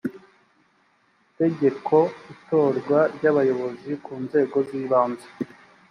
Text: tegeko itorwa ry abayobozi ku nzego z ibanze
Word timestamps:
tegeko 1.37 1.95
itorwa 2.33 2.99
ry 3.15 3.23
abayobozi 3.31 3.91
ku 4.03 4.13
nzego 4.23 4.57
z 4.67 4.69
ibanze 4.81 5.27